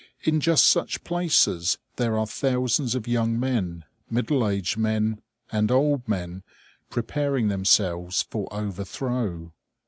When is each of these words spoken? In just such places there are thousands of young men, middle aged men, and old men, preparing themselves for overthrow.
In 0.23 0.39
just 0.39 0.65
such 0.65 1.03
places 1.03 1.77
there 1.97 2.17
are 2.17 2.25
thousands 2.25 2.95
of 2.95 3.07
young 3.07 3.39
men, 3.39 3.83
middle 4.09 4.47
aged 4.49 4.75
men, 4.75 5.21
and 5.51 5.69
old 5.69 6.07
men, 6.07 6.41
preparing 6.89 7.49
themselves 7.49 8.23
for 8.23 8.47
overthrow. 8.51 9.53